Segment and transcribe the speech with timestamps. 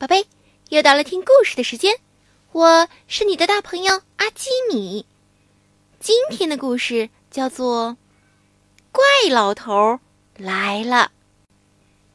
[0.00, 0.24] 宝贝，
[0.70, 1.94] 又到了听故事的时间，
[2.52, 5.04] 我是你的大朋友阿基米。
[5.98, 7.90] 今天的故事叫做
[8.92, 10.00] 《怪老头
[10.38, 11.12] 来了》，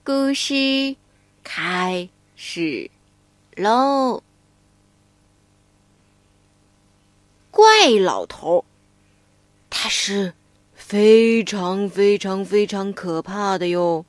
[0.03, 0.95] 故事
[1.43, 2.89] 开始
[3.55, 4.23] 喽。
[7.51, 8.65] 怪老头，
[9.69, 10.33] 他是
[10.73, 14.03] 非常非常非常可怕的哟。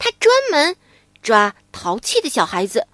[0.00, 0.76] 他专门。
[1.22, 2.86] 抓淘气的小孩子，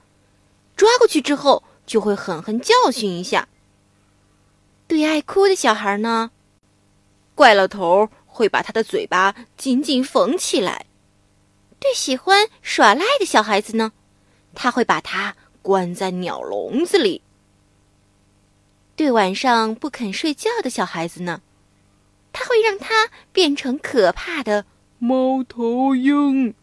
[0.76, 3.48] 抓过去之后就会狠狠教训一下。
[4.88, 6.30] 对爱哭的小孩呢，
[7.34, 10.86] 怪老头会把他的嘴巴紧紧缝起来；
[11.78, 13.92] 对喜欢耍赖的小孩子呢，
[14.54, 17.20] 他会把他关在鸟笼子里；
[18.94, 21.42] 对晚上不肯睡觉的小孩子呢，
[22.32, 24.64] 他会让他变成可怕的
[24.98, 26.54] 猫头鹰。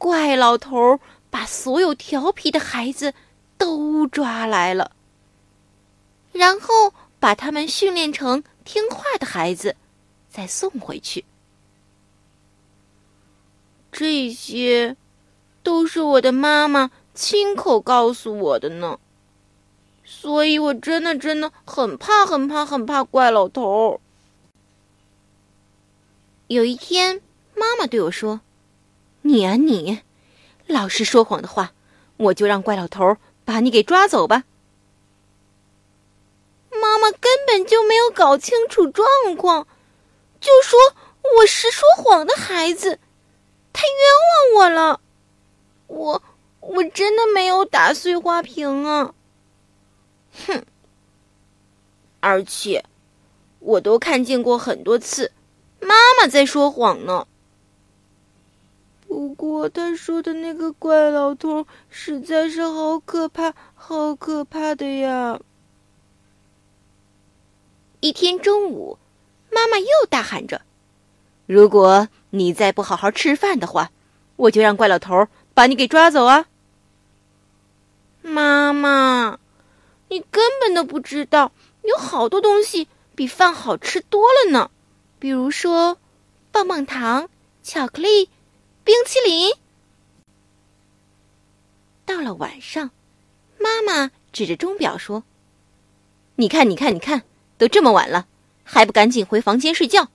[0.00, 3.12] 怪老头把所有调皮的孩子
[3.58, 4.92] 都抓来了，
[6.32, 9.76] 然后把他们训练成听话的孩子，
[10.30, 11.22] 再送回去。
[13.92, 14.96] 这些
[15.62, 18.98] 都是我的妈妈亲口告诉我的呢，
[20.02, 24.00] 所以我真的真的很怕很怕很怕怪老头。
[26.46, 27.20] 有一天，
[27.54, 28.40] 妈妈对我说。
[29.22, 30.00] 你啊你，
[30.66, 31.72] 老是说谎的话，
[32.16, 34.44] 我就让怪老头把你给抓走吧。
[36.70, 39.66] 妈妈根本就没有搞清楚状况，
[40.40, 40.78] 就说
[41.38, 42.98] 我是说谎的孩子，
[43.72, 45.00] 他冤枉我了。
[45.88, 46.22] 我
[46.60, 49.12] 我真的没有打碎花瓶啊！
[50.46, 50.64] 哼！
[52.20, 52.84] 而且，
[53.58, 55.32] 我都看见过很多次，
[55.80, 57.26] 妈妈在说谎呢。
[59.10, 65.40] 不过他说的那个怪老头实在是好可怕，好可怕的呀！
[67.98, 68.98] 一天中午，
[69.50, 70.62] 妈妈又大喊着
[71.46, 73.90] ：“如果你再不好好吃饭的话，
[74.36, 76.46] 我就让怪老头把你给抓走啊！”
[78.22, 79.40] 妈妈，
[80.08, 81.50] 你根本都不知道，
[81.82, 82.86] 有好多东西
[83.16, 84.70] 比饭好吃多了呢，
[85.18, 85.98] 比如说
[86.52, 87.28] 棒棒糖、
[87.64, 88.30] 巧克力。
[88.84, 89.52] 冰淇淋。
[92.06, 92.90] 到了晚上，
[93.58, 95.22] 妈妈指着钟表说
[96.36, 97.22] ：“你看，你看，你看，
[97.58, 98.26] 都这么晚了，
[98.64, 100.08] 还不赶紧回房间睡觉？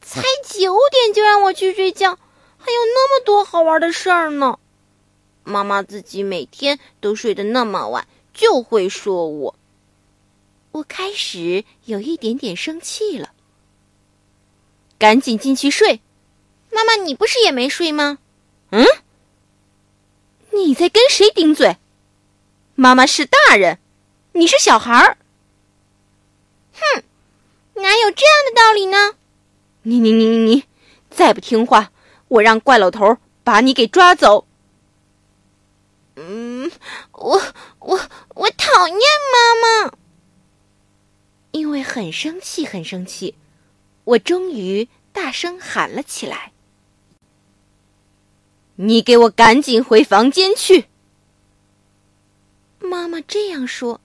[0.00, 2.18] 才九点就让我去睡觉，
[2.58, 4.58] 还有那么多好玩的事儿呢。
[5.44, 9.54] 妈妈自己每天都睡得那么晚，就会说我。
[10.72, 13.32] 我开始有一点点生气了。
[14.98, 16.00] 赶紧进去睡。”
[16.72, 18.18] 妈妈，你不是也没睡吗？
[18.70, 18.86] 嗯，
[20.50, 21.76] 你在跟谁顶嘴？
[22.74, 23.78] 妈妈是大人，
[24.32, 25.18] 你是小孩儿。
[26.72, 27.02] 哼，
[27.74, 29.14] 哪有这样的道理呢？
[29.82, 30.64] 你你你你你，
[31.10, 31.92] 再不听话，
[32.28, 34.46] 我让怪老头把你给抓走。
[36.16, 36.70] 嗯，
[37.12, 37.42] 我
[37.80, 38.00] 我
[38.34, 39.92] 我讨厌妈妈，
[41.50, 43.34] 因为很生气，很生气，
[44.04, 46.52] 我终于大声喊了起来。
[48.76, 50.86] 你给我赶紧回房间去！
[52.78, 54.00] 妈妈这样说，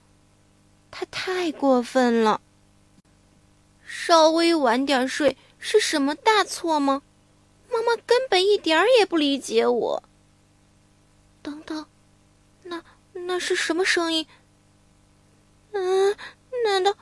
[0.90, 2.40] 她太过分了。
[3.84, 7.02] 稍微晚点睡是什么大错吗？
[7.70, 10.02] 妈妈根本一点儿也不理解我。
[11.42, 11.86] 等等，
[12.62, 14.26] 那那是什么声音？
[15.72, 16.16] 嗯，
[16.64, 16.94] 难道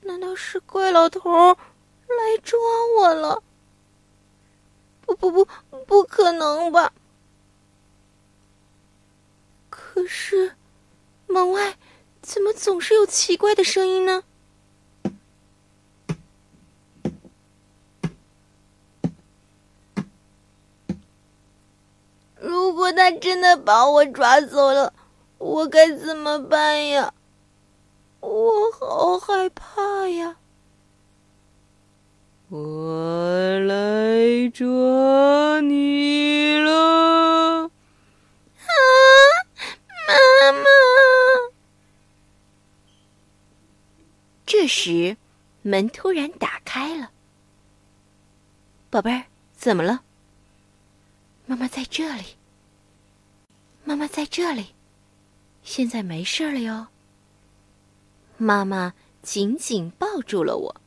[0.00, 2.58] 难道是怪老头来抓
[2.98, 3.42] 我了？
[5.06, 5.48] 不不不，
[5.86, 6.92] 不可能吧！
[9.70, 10.52] 可是，
[11.26, 11.76] 门外
[12.20, 14.24] 怎么总是有奇怪的声音呢？
[22.38, 24.92] 如果他真的把我抓走了，
[25.38, 27.14] 我该怎么办呀？
[28.20, 30.36] 我好害怕呀！
[32.48, 33.74] 我来
[34.58, 37.68] 抓你了，啊，
[40.08, 40.64] 妈妈！
[44.46, 45.18] 这时，
[45.60, 47.10] 门突然打开了。
[48.88, 49.24] 宝贝儿，
[49.54, 50.02] 怎么了？
[51.44, 52.24] 妈妈在这里。
[53.84, 54.68] 妈妈在这里，
[55.64, 56.86] 现在没事了哟。
[58.38, 60.80] 妈妈紧紧抱住了我。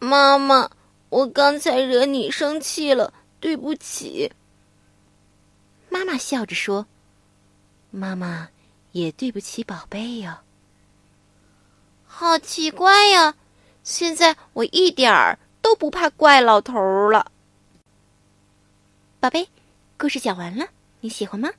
[0.00, 0.70] 妈妈，
[1.10, 4.32] 我刚才惹你生气了，对不起。”
[5.88, 6.86] 妈妈笑着说
[7.92, 8.48] ：“妈妈
[8.92, 10.38] 也对不起宝贝哟。”
[12.12, 13.36] 好奇怪呀！
[13.84, 17.30] 现在我一点儿都不怕怪老头了。
[19.20, 19.48] 宝贝，
[19.96, 20.66] 故事讲完了，
[21.00, 21.50] 你喜欢吗？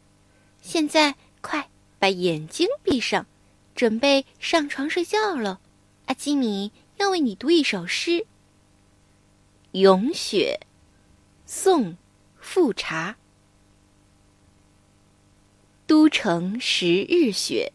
[0.62, 3.26] 现在快把眼睛闭上，
[3.76, 5.60] 准备上床睡觉了。
[6.06, 8.12] 阿基米要为你读一首诗，
[9.74, 10.60] 《咏雪》，
[11.46, 11.92] 宋·
[12.38, 13.16] 富察。
[15.88, 17.72] 都城十日雪。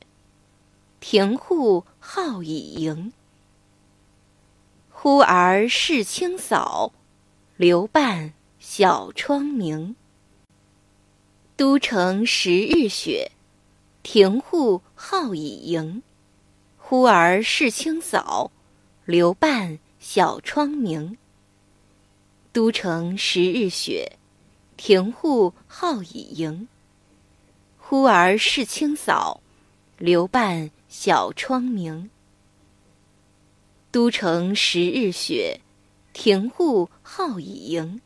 [1.01, 3.13] 庭户好已盈，
[4.91, 6.93] 忽而世清扫，
[7.57, 9.97] 留伴小窗明。
[11.57, 13.31] 都城十日雪，
[14.03, 16.03] 庭户好已盈。
[16.77, 18.51] 忽而世清扫，
[19.05, 21.17] 留伴小窗明。
[22.57, 24.17] 都城十日雪，
[24.79, 26.67] 庭户号已盈。
[27.77, 29.43] 忽而世清扫，
[29.99, 30.71] 留伴。
[30.89, 32.09] 小窗明，
[33.91, 35.61] 都城十日雪，
[36.15, 38.01] 庭户号已盈。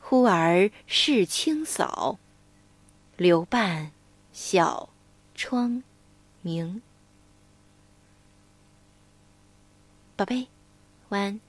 [0.00, 2.18] 忽而世清扫，
[3.16, 3.90] 留伴
[4.34, 4.90] 小
[5.34, 5.82] 窗
[6.42, 6.82] 明。
[10.14, 10.46] 宝贝，
[11.08, 11.45] 晚安。